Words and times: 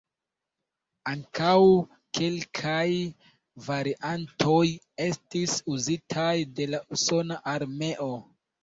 Ankaŭ 1.11 1.57
kelkaj 2.19 2.87
variantoj 3.69 4.65
estis 5.09 5.63
uzitaj 5.77 6.31
de 6.59 6.71
la 6.75 6.83
Usona 6.99 7.41
Armeo. 7.59 8.15